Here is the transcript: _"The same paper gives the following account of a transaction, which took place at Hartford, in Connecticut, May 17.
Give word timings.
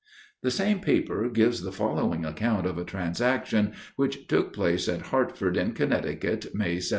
_"The 0.41 0.49
same 0.49 0.79
paper 0.79 1.29
gives 1.29 1.61
the 1.61 1.71
following 1.71 2.25
account 2.25 2.65
of 2.65 2.79
a 2.79 2.83
transaction, 2.83 3.73
which 3.97 4.25
took 4.27 4.51
place 4.51 4.87
at 4.89 5.09
Hartford, 5.13 5.55
in 5.57 5.73
Connecticut, 5.73 6.55
May 6.55 6.79
17. 6.79 6.81